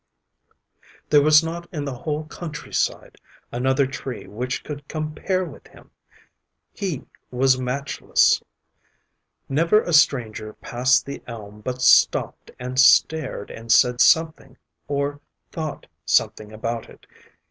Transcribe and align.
There 1.11 1.21
was 1.21 1.43
not 1.43 1.69
in 1.71 1.85
the 1.85 1.93
whole 1.93 2.23
country 2.25 2.73
side 2.73 3.17
another 3.51 3.85
tree 3.85 4.25
which 4.25 4.63
could 4.63 4.87
compare 4.87 5.45
with 5.45 5.67
him. 5.67 5.91
He 6.73 7.03
was 7.29 7.59
matchless. 7.61 8.41
Never 9.47 9.83
a 9.83 9.93
stranger 9.93 10.53
passed 10.53 11.05
the 11.05 11.21
elm 11.27 11.61
but 11.63 11.83
stopped 11.83 12.49
and 12.57 12.79
stared 12.79 13.51
and 13.51 13.71
said 13.71 14.01
something 14.01 14.57
or 14.87 15.21
thought 15.51 15.85
something 16.07 16.51
about 16.51 16.89
it. 16.89 17.05